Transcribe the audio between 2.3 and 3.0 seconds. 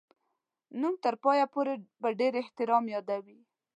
احترام